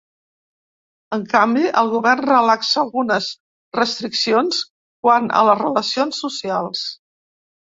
En 1.17 1.25
canvi, 1.33 1.65
el 1.81 1.91
govern 1.91 2.25
relaxa 2.29 2.79
algunes 2.85 3.27
restriccions 3.81 4.63
quant 5.09 5.29
a 5.43 5.45
les 5.51 5.61
relacions 5.63 6.25
socials. 6.27 6.85